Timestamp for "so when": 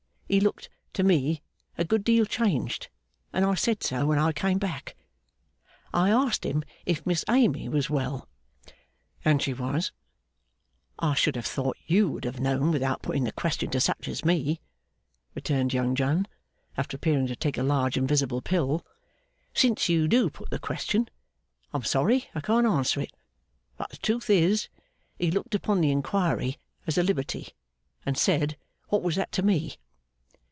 3.83-4.17